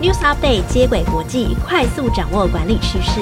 [0.00, 3.20] News Update 接轨国际，快速掌握管理趋势。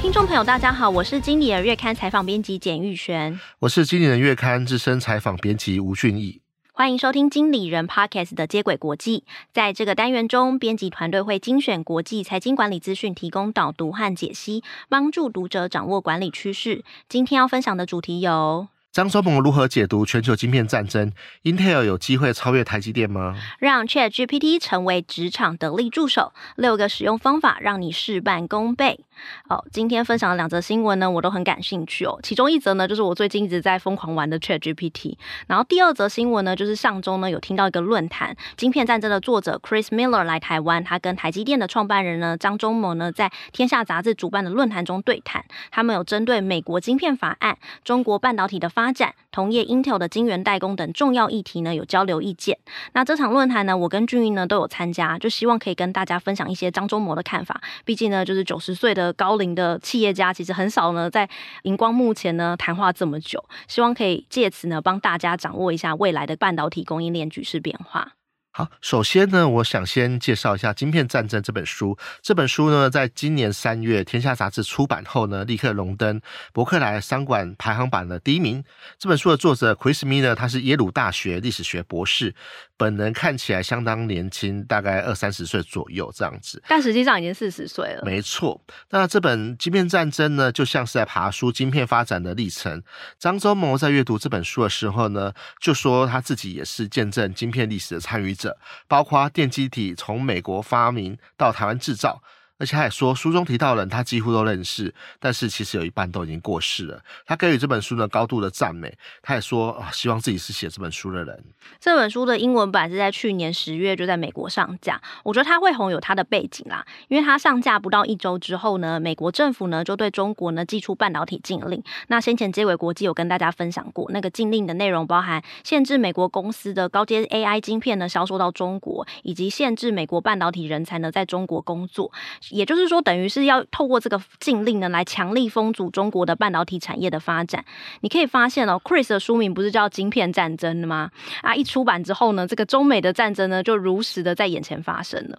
[0.00, 6.40] 听众朋友，大家好，我是经理人月刊采访编辑简玉璇，我是经理人月刊资深采访编辑吴俊义。
[6.72, 9.24] 欢迎收听经理人 Podcast 的接轨国际。
[9.52, 16.84] 在这个单元中，编辑团队会精选国际财经管理资讯，提供导读和解析，帮助读者掌握管理趋势。
[17.08, 18.68] 今天要分享的主题有。
[18.92, 21.12] 张忠谋如何解读全球晶片战争
[21.44, 23.36] ？Intel 有机会超越台积电吗？
[23.60, 29.04] 让 ChatGPT 成为职场得力助手，六个使用方法让你事半功倍。
[29.48, 32.18] 好，今天分享的两则新闻呢，我都很感兴趣哦。
[32.24, 35.16] 其中一则呢，就是我最近一直在疯狂玩的 ChatGPT。
[35.46, 52.58] 然后第二则新闻呢，就是上周呢有听到一个论坛，晶片战争的作者 Chris Miller 来台湾，他跟台积电的创办人呢张忠谋呢在天下杂志主办的论坛中对谈，他们有针对美国晶片法案、中国半导体的发发展同业 Intel 的晶圆代工等重要议题呢，有交流意见。
[52.94, 57.60] 那这场论坛呢，我跟俊英呢都有参加，就希望可以跟大家分享一些张忠谋的看法。
[57.84, 61.28] 毕竟呢，就是九十岁的高龄的企业家，其实很少呢在
[61.64, 63.44] 荧光幕前呢谈话这么久。
[63.68, 68.12] 希望可以借此呢帮大家掌握一下未来的半导体供应链局势变化。
[68.52, 71.96] 好，首先呢，我想先介绍一下《晶片战争》这本书。
[72.20, 76.20] 这本书呢，在今年三月《天下杂志》出版后呢，立刻荣登
[76.52, 78.64] 伯克莱商管排行榜的第一名。
[78.98, 82.34] 这本书的作者 Chris Miller，他是耶鲁大学历史学博士。
[82.80, 88.02] 本人看起来相当年轻，大概二三十岁左右这样子，但实际上已经四十岁了。
[88.06, 92.82] 没错，那这本《晶片战争》呢，就像是在爬书晶片发展的历程。
[93.18, 98.56] 张忠谋在阅读这本书的时候呢，就说他自己也是见证晶片历史的参与者，
[98.88, 102.22] 包括电机体从美国发明到台湾制造。
[102.60, 107.02] 而且他也说，书中提到的人他几乎都认识，但是其实有一半都已经过世了。
[107.24, 111.42] 他给予这本书呢高度的赞美，他也说啊，希望自己是写这本书的人。
[111.80, 115.00] 这本书的英文版是在去年十月就在美国上架。
[115.24, 121.82] 我觉得他会红有他的背景啦，因为他上架不到一周之后呢，美国政府呢就对中国呢祭出半导体禁令。
[122.08, 132.12] 那先前接轨国际有跟大家分享过，那个禁令的内容包含限制美国公司的高阶 AI 晶片呢销售到中国，以及限制美国半导体人才呢在中国工作。
[132.50, 137.64] 也就是说，等于是要透过这个禁令呢，来强力封阻中国的半导体产业的发展。
[138.00, 141.10] 你可以发现哦，Chris 的书名不是叫《晶片战争》的吗？
[141.42, 145.38] 啊，一出版之后呢，这个中美的战争呢，就如实的在眼前发生了。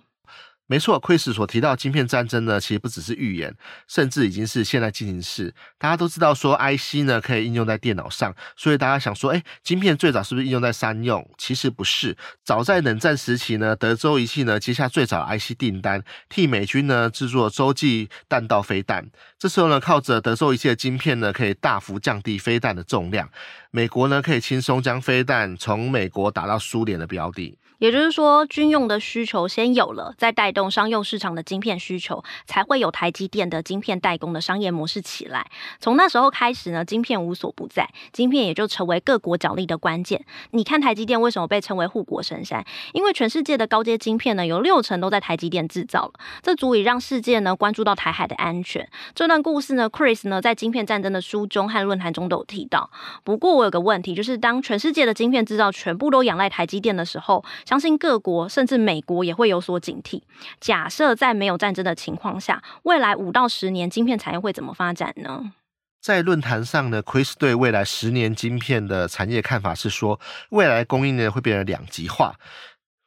[0.72, 3.54] 没错，Chris 所提到的晶片战争呢，其实不只是预言，
[3.90, 5.54] 甚至已经是现在进行式。
[5.78, 11.30] 大家都知道说，IC 呢可以应用在电脑上，所以大家想说，哎，晶片最早是不是应用在商用？
[11.38, 12.16] 其实不是，
[12.46, 19.06] 早在冷战时期呢，德州仪器呢接下最早 IC 订单，替美军呢制作洲际弹道飞弹。
[19.38, 23.30] 这时候呢，靠着德州仪器的晶片呢，可以大幅降低飞弹的重量，
[23.74, 27.58] 美国呢可以轻松将飞弹从美国打到苏联的标的。
[27.80, 35.50] 也就是说，军用的需求先有了，再带动商用市场的晶片需求，才会有台积电的晶片代工的商业模式起来。
[35.80, 40.24] 从那时候开始呢，晶片无所不在，晶片也就成为各国角力的关键。
[40.52, 42.64] 你看台积电为什么被称为护国神山？
[42.94, 48.88] 因为全世界的高阶晶片呢，有六成都在台积电制造了，这足以让世界呢关注到台海的安全。
[49.16, 52.92] 这段故事呢，Chris 呢在《晶片战争》的书中和论坛中都有提到。
[53.24, 60.24] 不过我有个问题，就是当全世界的晶片制造全部都仰赖台积电的时候，相信各国甚至美国也会有所警惕。
[60.60, 65.54] 假设在没有战争的情况下，未来五到十年晶片产业会怎么发展呢？
[66.02, 72.34] 在论坛上呢，Chris 对未来十年晶片的产业看法是说，未来供应链会变成两极化。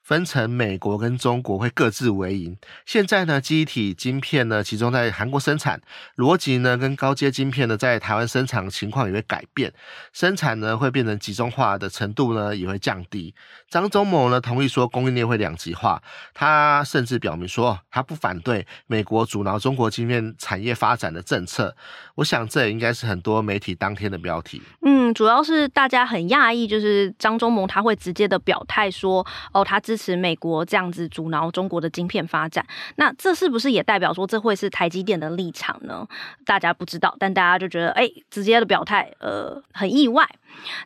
[0.04, 2.56] 分成美国跟中国会各自为营。
[2.84, 5.80] 现在呢，机体晶片呢集中在韩国生产，
[6.16, 9.72] 逻辑呢跟高阶晶片呢在台湾生产情况也会改变，
[10.12, 13.34] 生产呢会变成集中化的程度呢也会降低。
[13.70, 16.02] 张忠谋呢同意说供应链会两极化，
[16.34, 21.74] 他甚至表明说他不反对美国阻挠中国晶片产业发展的政策。
[22.16, 24.60] 我想这也应该是很多媒体当天的标题。
[24.82, 36.04] 嗯，主要是大家很讶异，就是张忠谋他会直接的表态说，哦，他支持美国这样子阻挠中国的晶片发展，那这是不是也代表说这会是台积电的立场呢？
[36.44, 40.28] 大家不知道，但大家就觉得，哎、直接的表态，呃，很意外。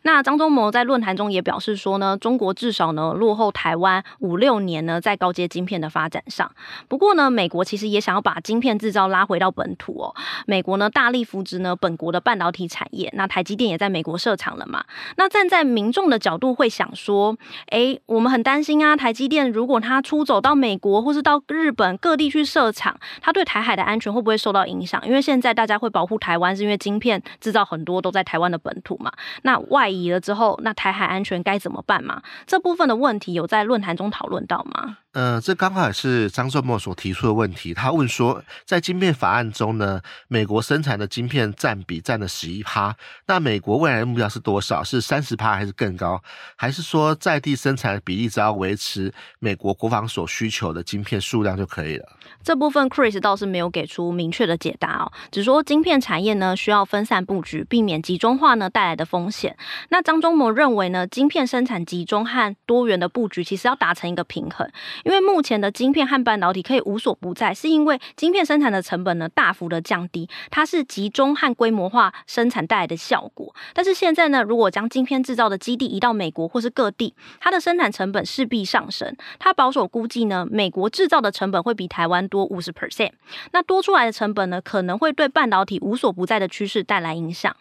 [0.03, 6.51] 那张忠谋在论坛中也表示说呢，中国至少呢落后台湾五六年呢，在高阶晶片的发展上。
[6.87, 10.15] 不过呢，美国其实也想要把晶片制造拉回到本土哦。
[10.45, 14.83] 美国呢大力扶植呢本国的半导体产业，那台积电也在美国设厂了嘛。
[15.17, 17.37] 那站在民众的角度会想说，
[17.67, 25.01] 哎，我们很担心啊，台积电如果它出走到美国或是到日本各地去设厂，它对台海的安全会不会受到影响？
[25.05, 29.11] 因为现在大家会保护台湾，是因为晶片制造很多都在台湾的本土嘛。
[29.43, 32.21] 那外移了之后，那台海安全该怎么办嘛？
[32.47, 34.97] 这部分的问题有在论坛中讨论到吗？
[35.13, 37.73] 呃，这刚好也是张忠谋所提出的问题。
[37.73, 42.95] 他问说，在晶片法案中呢，美国生产的晶片占比占了十一趴，
[43.25, 44.83] 那美国未来的目标是多少？
[44.83, 46.21] 是三十趴还是更高？
[46.55, 52.07] 还是说在地生产的比例只要维持美国国防所需求的晶片数量就可以了？
[52.43, 59.57] 这部分 Chris 倒是没有给出明确的解答哦，只说晶片产业呢需要分散布局，避免集中化呢带来的风险。
[59.89, 64.69] 那张忠谋认为呢，晶片生产集中和多元的布局其实要达成一个平衡，
[65.09, 73.55] 因为目前的晶片和半导体可以无所不在，是因为晶片生产的成本呢大幅的降低，它是集中和规模化生产带来的效果。
[73.73, 79.17] 但是现在呢，如果将晶片制造的基地移到美国或是各地，它的生产成本势必上升。
[79.39, 83.13] 它保守估计呢，美国制造的成本会比台湾多五十 percent，
[83.51, 87.55] 那多出来的成本呢，可能会对半导体无所不在的趋势带来影响。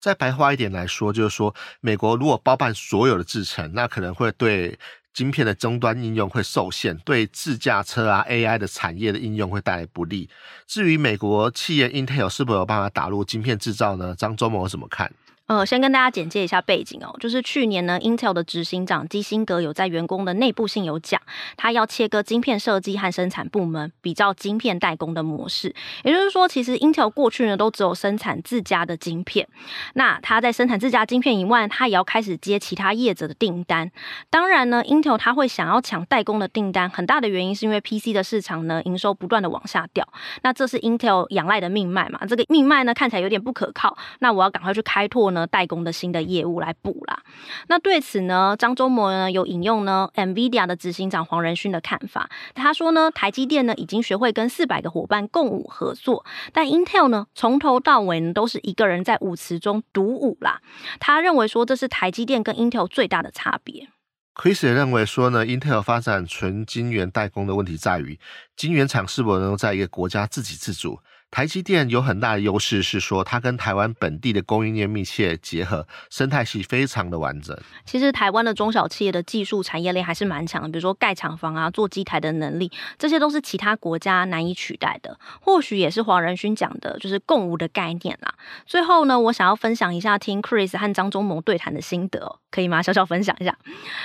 [0.00, 4.78] 再白话一点来说，就是说，美国如果包办所有的制程，那可能会对
[5.20, 10.30] 芯片的终端应用会受限，对自驾车啊、AI 的产业的应用会带来不利。
[10.66, 14.14] 至于美国企业 Intel 是否有办法打入芯片制造呢？
[14.16, 15.12] 张忠谋怎么看？
[15.50, 21.20] 呃，先跟大家简介一下背景哦，就是去年呢，Intel 的执行长基辛格有在员工的内部信有讲，
[21.56, 25.74] 他要切割晶片设计和生产部门，比较晶片代工的模式。
[26.04, 29.48] 也就是说，其实 Intel 过去呢都只有生产自家的晶片，
[29.94, 33.90] 那他在生产自家晶片以外，他也要开始接其他业者的订单。
[34.30, 40.06] 当然呢，Intel 他会想要抢代工的订单，很大的原因是因为 PC 的市场呢营收不断的往下掉，
[40.44, 45.39] 那这是 Intel 仰赖的命脉嘛，这个命脉呢看起来有点不可靠，那我要赶快去开拓呢。
[45.46, 47.22] 代工的新的业务来补啦。
[47.68, 52.30] 那对此呢，张忠谋呢有引用呢 NVIDIA 的执行长黄仁勋的看法。
[52.54, 60.60] 他说呢，台积电呢已经学会跟四百个伙伴共舞合作，但 Intel 呢从头到尾呢都是一个人在舞池中独舞啦。
[60.98, 63.88] 他认为说，这是台积电跟 Intel 最大的差别。
[64.34, 68.18] Chris 也认为说呢，Intel 发展纯晶圆代工的问题在于，
[68.56, 71.00] 晶圆厂是否能够在一个国家自给自足。
[71.30, 77.56] 台积电有很大的优势，是说它跟台湾本地的供应链密切结合，生态系非常的完整。
[77.84, 85.16] 其实台湾的中小企业的技术产业链还是蛮强的，比如说盖厂房啊、做机台的能力，这些都是其他国家难以取代的。
[85.40, 88.34] 或许也是黄仁勋讲的，就是共舞的概念啦。
[88.66, 92.82] 最后呢，我想要分享一下听 Chris 和张忠谋对谈的心得，可以吗？
[92.82, 93.56] 小小分享一下。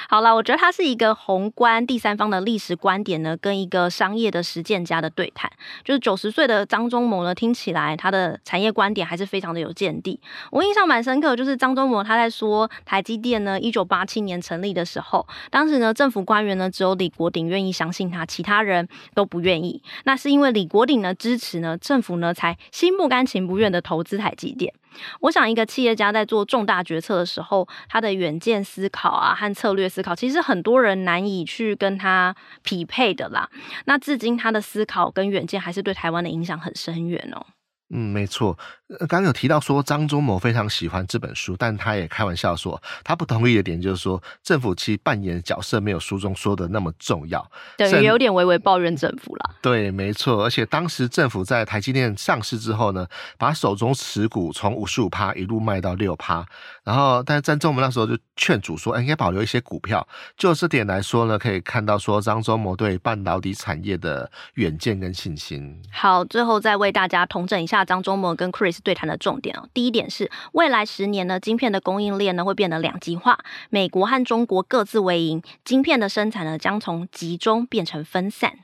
[0.07, 5.51] 好了，我觉得它是一个宏观第三方的历史观点呢，跟一个商业的实践家的对谈，
[5.83, 7.14] 就是九十岁的张忠谋。
[7.15, 10.19] 我呢，听起来他的产业观点还是非常的有见地。
[10.51, 19.81] 我印象蛮深刻，就是张忠谋他在说台积电呢，一九八七年成立的时候，当时呢政府官员呢只有李国鼎愿意相信他，其他人都不愿意。
[20.03, 24.73] 那是因为李国鼎呢支持呢，政府呢才心不甘情不愿的投资台积电。
[25.19, 33.49] 我想，一个企业家在做重大决策的时候，他的远见思考啊和策略思考，其实很多人难以去跟他匹配的啦。
[33.85, 37.45] 那至今他的思考跟远见还是对台湾的影响很深远哦。
[37.89, 38.57] 嗯，没错。
[38.99, 47.43] 刚刚有提到说张忠谋非常喜欢这本书，但他也开玩笑说，他不同意的点就是说，政府其实扮演的角色没有书中说的那么重要，
[47.77, 49.55] 对，也有点微微抱怨政府啦。
[49.59, 50.43] 对，没错。
[50.43, 53.07] 而且当时政府在台积电上市之后呢，
[53.39, 56.45] 把手中持股从五十五趴一路卖到六趴，
[56.83, 60.07] 然后但是张忠谋那时候就劝阻说，哎应该保留一些股票。
[60.37, 65.81] 就这点来说呢，可以看到说张忠谋对半导体产业的远见跟信心。
[65.91, 68.74] 好，最后再为大家统整一下张忠谋跟 Chris。
[68.81, 73.39] 对谈的重点哦，第一点是未来十年呢，晶片的供应链呢会变得两极化，
[73.69, 78.59] 美国和中国各自为营，晶片的生产呢将从集中变成分散。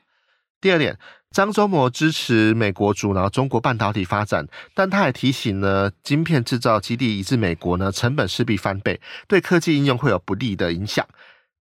[0.60, 0.98] 第二点，
[1.32, 11.04] 张忠谋支持美国阻挠中国半导体发展，但他也提醒呢，晶片制造基地移至美国呢，成本势必翻倍，对科技应用会有不利的影响。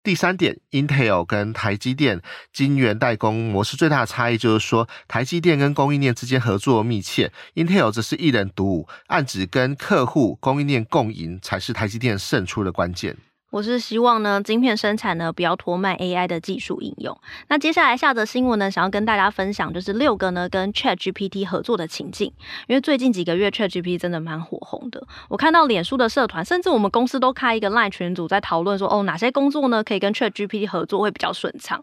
[0.07, 2.23] 第三点，Intel 跟台积电
[2.53, 13.17] 晶圆代工模式最大的差异就是说，台积电跟供应链之间合作密切，Intel 只是一人独舞，暗指跟客户供应链共赢才是台积电胜出的关键。
[13.57, 17.19] 我是希望呢，晶片生产呢不要拖慢 AI 的技术应用。
[17.49, 22.31] 那接下来下则新闻呢，想要跟大家分享就是六个呢跟 ChatGPT 合作的情境。
[22.67, 31.83] 因为最近几个月 ChatGPT 真的蛮火红的，我看到脸书的社团，甚至我们公司都开一个 LINE 群组在讨论说，哦，哪些工作呢可以跟 ChatGPT 合作会比较顺畅。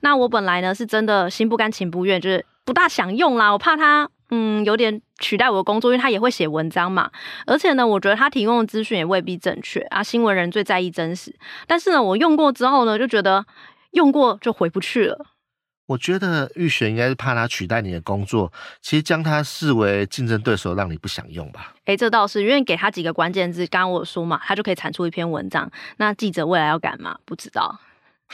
[0.00, 4.10] 那我本来呢是真的心不甘情不愿，就是不大想用啦，我怕它。
[4.34, 7.10] 嗯，有点取代我的工作，因为他也会写文章嘛。
[7.46, 10.02] 而且呢，我觉得他提供的资讯也未必正确啊。
[10.02, 11.36] 新闻人最在意真实，
[11.66, 13.44] 但是呢，我用过之后呢，就觉得
[13.90, 15.26] 用过就回不去了。
[15.84, 21.74] 我觉得玉璇应该是怕他取代你的工作，其实将他视为竞争对手，让你不想用吧？
[21.84, 25.70] 诶，这倒是，因为给他几个关键字，刚刚我有说嘛，他就可以产出一篇文章。
[25.98, 27.18] 那记者未来要干嘛？
[27.26, 27.78] 不知道。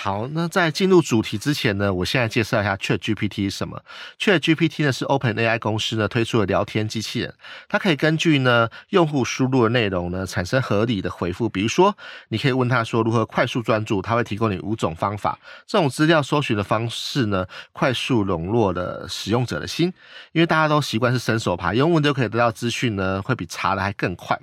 [0.00, 3.82] 好，那在进入主题之前呢，我现在介绍一下 ChatGPT 是什么。
[4.20, 7.34] ChatGPT 呢是 OpenAI 公司呢推出的聊天机器人，
[7.68, 11.48] 它可以根据呢用户输入的内容呢产生合理的回复。
[11.48, 11.96] 比如说，
[12.28, 15.36] 你可以问他说如何快速专注，他会提供你五种方法。
[15.66, 19.92] 这种资料搜寻的方式呢，快速笼络了使用者的心，
[20.30, 24.38] 因为大家都习惯是伸手爬，用问就可以得到资讯呢，会比查的还更快。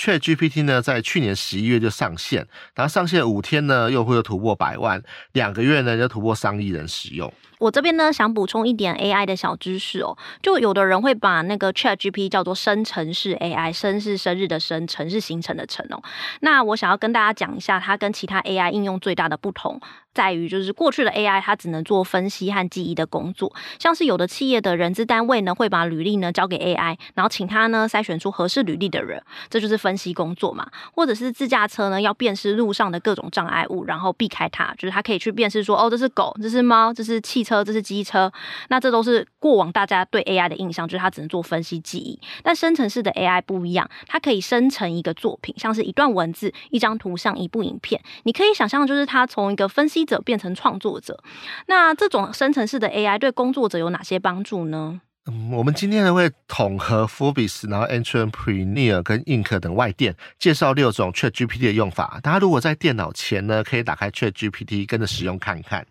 [0.00, 5.02] ChatGPT 呢，在去年十一月就上线，然后上线五天呢，用户又突破百万，
[5.32, 7.30] 两个月呢就突破上亿人使用。
[7.58, 16.02] 我这边呢，想补充一点 AI 的小知识哦，就有的人会把那个 ChatGPT 叫做生成式 AI，生是生日的生，成是形成的成哦。
[16.40, 19.78] 那我想要跟大家讲一下，它跟其他 AI 应用最大的不同。
[20.12, 30.68] 在于就是过去的 AI，它只能做分析和记忆的工作，像是有的企业的人资单位呢，会把履历呢交给 AI，然后请他呢筛选出合适履历的人，这就是分分析工作嘛。
[30.94, 38.30] 或者是自驾车呢，要辨识路上的各种障碍物，然后避开它，就是它可以去辨识说，哦，这是狗，这是猫，这是汽车，这是机车。
[38.68, 42.20] 那这都是过往大家对 AI 的印象，就是它只能做分析记忆。
[42.42, 48.02] 但生成式的 AI 不一样，它可以生成一个作品，像是一段文字、一张图像、一部影片。
[48.24, 50.00] 你可以想象，就是它从一个分析。
[50.10, 51.22] 者变成创作者，
[51.66, 55.00] 那这种生成式的 AI 对工作者有哪些帮助呢？
[55.26, 62.18] 嗯，我们今天呢会统合 Forbes，然后 Entrepreneur 跟 Ink 等外电介绍六种 ChatGPT 的用法。
[62.22, 65.86] 大家如果在电脑前呢，可以打开 ChatGPT 跟着使用看看。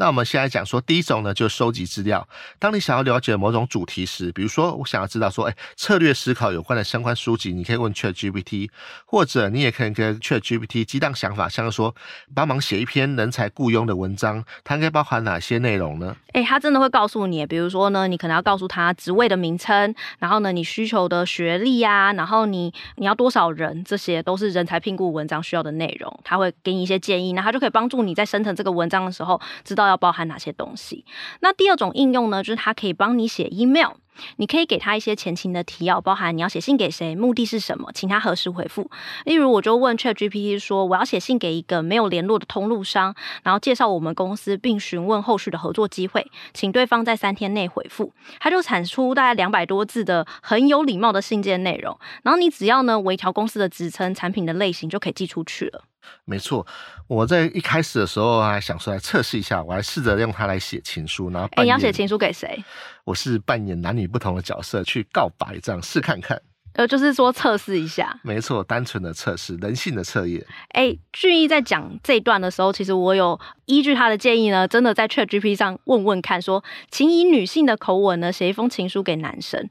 [0.00, 2.26] 那我们现在讲说，第一种呢，就是收集资料。
[2.60, 8.70] 当你想要了解某种主题时，比如说我想要知道说，哎，策略思考有关的相关书籍，你可以问 ChatGPT，
[9.04, 11.92] 或者你也可以跟 ChatGPT 激荡想法，像是说
[12.32, 16.14] 帮忙写一篇人才雇佣的文章，它应该包含哪些内容呢？
[16.32, 29.87] 哎，它真的会告诉你，比如说呢，你可能要告诉他职位的名称，然后呢，你需求的学历啊，然后你你要多少人，这些都是人才聘雇文章需要的内容，他会给你一些建议，那他就可以帮助你在生成这个文章的时候知道。
[29.88, 31.04] 要包含哪些东西？
[31.40, 33.92] 那第二种应用呢，就是它可以帮你写 email，
[34.36, 38.90] 你可以给他一些前情的提要，包含你要写信给谁，目的是什么，请他何时回复。
[39.24, 48.12] 例如，我就问 ChatGPT 说，我要写信给一个没有联络的通路商，然后介绍我们公司，并询问后续的合作机会，请对方在三天内回复。
[48.40, 55.84] 他就产出大概两百多字的很有礼貌的信件内容，然后你只要呢微调公司的职称、产品的类型，就可以寄出去了。
[56.24, 56.66] 没错，
[57.06, 62.62] 我在一开始的时候还想说来测试一下，我还试着用它来写情书，然后哎，你要写情书给谁？
[63.04, 66.40] 我是扮演男女不同的角色去告白，这样试看看。
[66.74, 68.20] 呃，就是说测试一下。
[68.22, 70.44] 没错，单纯的测试，人性的测验。
[70.68, 79.68] 哎，俊逸在讲这一段的时候，其实我有依据他的建议呢，真的在 ChatGPT 上问问看，说，请以女性的口吻呢写一封情书给男生。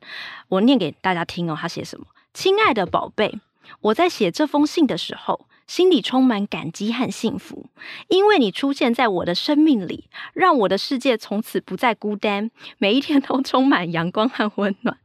[0.50, 2.06] 我念给大家听哦，他写什么？
[2.34, 3.40] 亲爱的宝贝，
[3.80, 5.48] 我在写这封信的时候。
[5.68, 7.70] 心里充满感激和幸福，
[8.08, 14.98] 因为你出现在我的生命里，让我的世界从此不再孤单，每一天都充满阳光和温暖。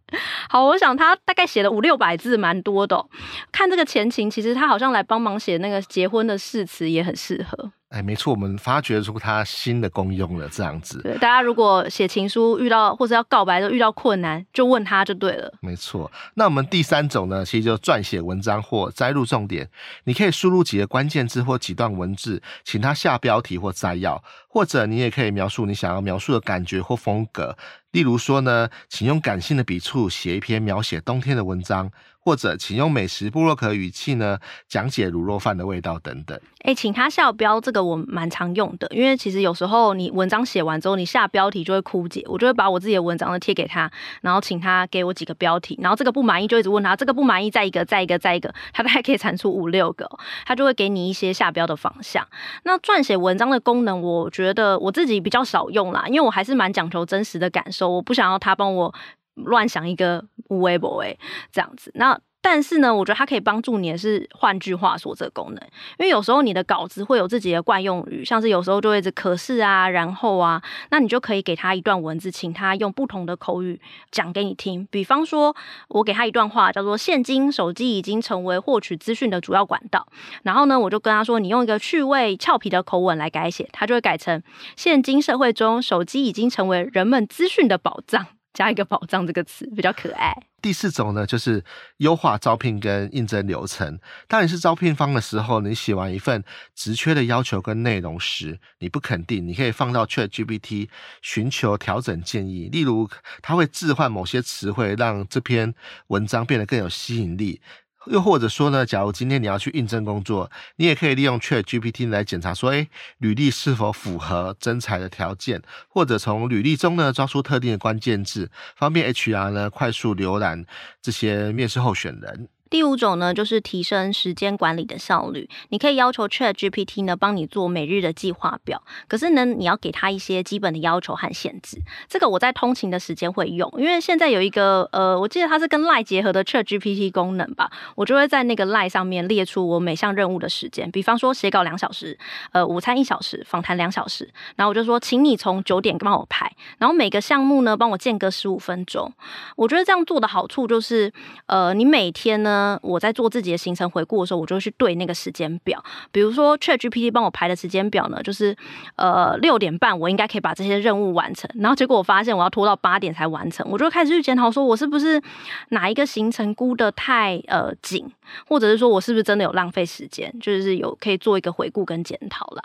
[0.49, 3.07] 好，我想他大概写了五六百字，蛮多的。
[3.51, 7.73] 看这个前情，其实他好像来帮忙写那个结婚的誓词，也很适合。
[7.93, 11.03] 哎，没错，我们发掘出它新的功用了，这样子。
[11.03, 15.53] 对，大家如果写情书遇到或者要告白都遇到困难，就问他就对了。
[15.61, 19.69] 没错，那我们第三种呢，其实就撰写文章或摘录重点。
[20.05, 27.55] 你可以输入几个关键字或几段文字，请他下标题或摘要，或者你也可以描述你想要描述的感觉或风格。
[27.93, 36.41] 例如说呢，请用感性的笔触写一篇描写冬天的文章，或者请用美食部落客语气呢讲解卤肉饭的味道等等。
[36.65, 43.91] 哎、请他下标，这个我蛮常用的，因为其实有时候你文章写完之后，你下标题就会枯竭，我就会把我自己的文章呢贴给他，
[44.23, 50.09] 然后请他给我几个标题，然后这个不满意就一直问他，这个不满意再一个再一个再一个，他大概可以产出五六个，
[50.47, 52.27] 他就会给你一些下标的方向。
[52.63, 57.82] 那撰写文章的功能，我觉得我自己比较少用啦，因为我还是蛮讲求真实的感受。
[57.89, 58.95] 我不想要他帮我
[59.35, 61.19] 乱想一个无微不为
[61.51, 62.21] 这样子，那。
[62.45, 65.63] 但是呢，我觉得它可以帮助你的是换句话说这个功能，
[65.99, 73.81] 因为有时候你的稿子会有自己的惯用语，像是有时候就会是可是啊，然后啊，那你就可以给他一段文字，请他用不同的口语
[74.11, 74.87] 讲给你听。
[74.91, 75.55] 比方说，
[75.89, 80.09] 我给他一段话，叫做“现今手机已经成为获取资讯的主要管道”，
[80.43, 84.43] 然后呢，我就跟他说，你用一个趣味俏皮的口吻来改写，他就会改成
[84.77, 88.27] “现今社会中，手机已经成为人们资讯的宝藏”。
[88.53, 90.35] 加一个保障这个词，比较可爱。
[90.61, 91.65] 第四种呢，就是
[91.97, 93.99] 优化招聘跟应征流程。
[94.29, 96.45] 当你是招聘方的时候，你写完一份
[96.75, 100.89] 职缺的要求跟内容时，你不肯定，你可以放到 ChatGPT
[101.21, 102.69] 寻求调整建议。
[102.69, 103.11] 例如，
[103.43, 105.75] 它会置换某些词汇，让这篇
[106.07, 107.61] 文章变得更有吸引力。
[108.07, 120.65] 又或者说呢，假如今天你要去应征工作，你也可以利用 ChatGPT 来检查说，哎，履历是否符合征才的条件，或者从履历中呢抓出特定的关键字，方便 HR 呢快速浏览
[121.01, 122.49] 这些面试候选人。
[122.73, 125.47] 第五种呢，就是提升时间管理的效率。
[125.69, 128.83] 你可以要求 ChatGPT 呢，帮你做每日的计划表。
[129.07, 131.83] 可是呢，你要给他一些基本的要求和限制。
[132.09, 137.71] 这个我在通勤的时间会用，因为现在有一个呃，我记得它是跟 Line 结合的 ChatGPT 功能吧。
[137.95, 142.19] 我就会在那个 Line 上面列出我每项任务的时间，比方说写稿两小时，
[142.53, 144.27] 呃，午餐一小时，访谈两小时。
[144.57, 149.13] 然后我就说，请你从九点帮我排，然后每个项目呢，帮我间隔十五分钟。
[149.57, 151.13] 我觉得这样做的好处就是，
[151.45, 152.62] 呃，你每天呢。
[152.83, 155.83] 我在做自己的行程回顾的时候，我就会去对那个时间表。
[156.11, 158.57] 比如说，ChatGPT 帮我排的时间表呢，就是
[158.97, 165.23] 呃六点半我应该可以把这些任务完成，然后结果我发现我要拖到八点才完成，我就开始去检讨，说我是不是
[165.69, 168.11] 哪一个行程估得太呃紧，
[168.47, 172.63] 或者是说我是不是真的有浪费时间，就是有可以做一个回顾跟检讨啦。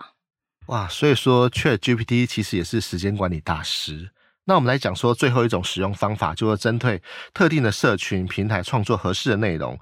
[0.68, 4.10] 哇，所以说 ChatGPT 其实也是时间管理大师。
[4.50, 7.02] 那我们来讲说最后一种使用方法，就是针对
[7.34, 9.78] 特定的社群平台创作合适的内容。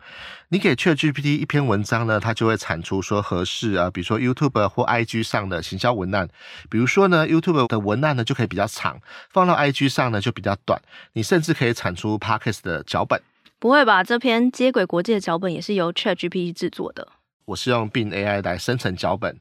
[0.50, 6.28] 你给 ChatGPT 一篇文章呢，它就会产出说合适啊，比如说 YouTube 或 IG 上的行销文案。
[6.68, 10.82] 比如说呢，YouTube 的文案呢就可以比较长，放到 IG 上呢就比较短。
[11.14, 13.22] 你甚至可以产出 Podcast 的脚本。
[13.60, 14.04] 不会吧？
[14.04, 17.08] 这篇接轨国际的脚本也是由 ChatGPT 制作的。
[17.46, 19.40] 我是用 Bing AI 来生成脚本。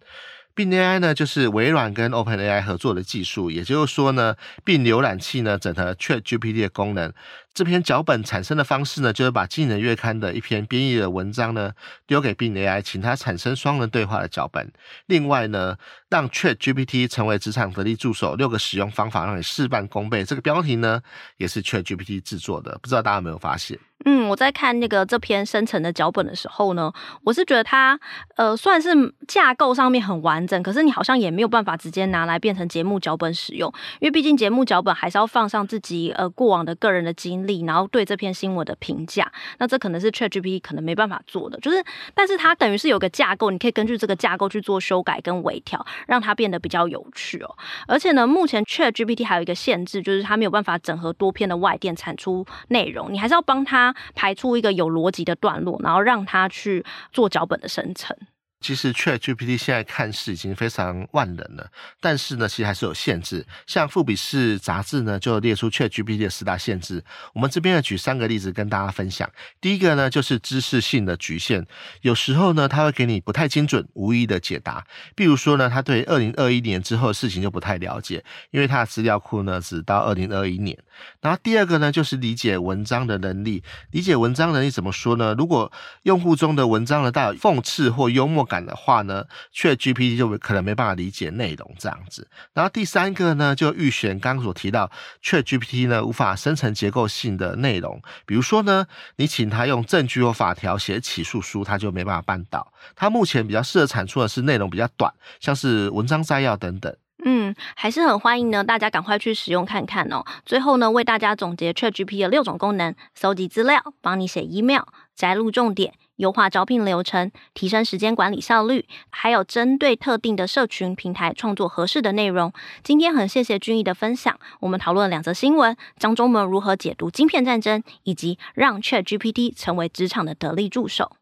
[0.54, 7.12] B AI 呢，就是微软跟 OpenAI 合作的技术，也就是说呢，B 浏览器呢整合 ChatGPT 的功能。
[7.54, 11.70] 这篇脚本产生的方式呢，就是把《经理人月刊》的一篇编译的文章呢，
[12.04, 14.72] 丢给 Bing AI，请它产生双人对话的脚本。
[15.06, 15.76] 另外呢，
[16.10, 20.24] 让 ChatGPT 成为职场得力助手，六个使用方法让你事半功倍。
[20.24, 21.00] 这个标题呢，
[21.36, 23.78] 也是 ChatGPT 制作的，不知道大家有没有发现？
[24.06, 26.92] 嗯，我在看那个这篇生成的脚本的时候呢，
[27.22, 27.98] 我是觉得它
[28.36, 28.90] 呃算是
[29.26, 37.64] 架构上面很完整，可是你好像也没有办法直接拿来变成节目脚本使用，因为毕竟节目脚本还是要放上自己呃过往的个人的经历。
[37.64, 41.82] 然后对这篇新闻的评价，那这可能是 ChatGPT 可能没办法做的，就是，
[42.14, 47.56] 但是它等于是有个架构，你可以根据这个架构去做修改跟微调，让它变得比较有趣哦。
[47.86, 58.16] 而且呢，目前 ChatGPT 还有一个限制，就是它没有办法整合多篇的外电产出内容，你还是要帮它排出一个有逻辑的段落，然后让它去做脚本的生成。
[58.64, 63.46] 其实 ChatGPT 现在看似已经非常万能了，但是呢，其实还是有限制。
[63.66, 67.04] 像富比士杂志呢，就列出 ChatGPT 的十大限制。
[67.34, 69.30] 我们这边呢，举三个例子跟大家分享。
[69.60, 71.66] 第一个呢，就是知识性的局限。
[72.00, 74.86] 有时候呢，它会给你不太精准、无意的解答。
[75.14, 80.74] 比如说呢，他对二零二一年之后的事情就不太了解，因为他的资料库呢，只到二零二一年。
[81.20, 83.62] 然后第二个呢，就是理解文章的能力。
[83.90, 85.34] 理解文章能力怎么说呢？
[85.36, 85.70] 如果
[86.04, 88.53] 用户中的文章呢，带有讽刺或幽默感。
[88.64, 92.28] 的话呢缺 GPT 就可能没办法理解内容这样子。
[92.52, 94.90] 然后第三个呢，就预选刚刚所提到
[95.22, 98.02] 缺 GPT 呢无法生成结构性的内容。
[98.26, 98.86] 比如说呢，
[99.16, 102.72] 你请他用证据或法条写起诉书，他就没办法办到。
[102.94, 106.94] 他目前比较适合产出的是内容比较短，像是文章摘要等等。
[107.26, 110.22] 嗯，还是很欢迎呢，大家赶快去使用看看哦。
[110.44, 114.82] 最后呢，为大家总结 ChatGPT 的六种功能：搜集资料，帮你写 email，
[115.16, 115.94] 摘录重点。
[116.16, 122.52] 优化招聘流程，提升时间管理效率，还有针对特定的社群平台创作合适的内容。
[122.82, 131.16] 今天很谢谢君毅的分享，我们讨论了两则新闻：张忠谋如何解读晶片战争，以及让 ChatGPT 成为职场的得力助手。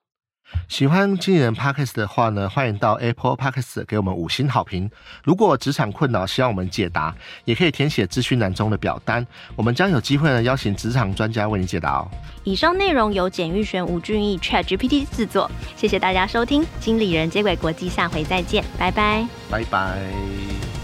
[0.69, 4.91] 喜欢经理人 Podcast 的话呢，欢迎到 Apple Podcast 给我们五星好评。
[5.23, 12.09] 如果职场困扰，希望我们解答，也可以填写资讯栏中的表单，我们将有机会呢邀请职场专家为你解答哦。
[12.45, 20.82] 以上内容由简玉璇、吴俊义 ChatGPT 制作，谢谢大家收听经理人接轨国际，下回再见，拜拜，拜拜。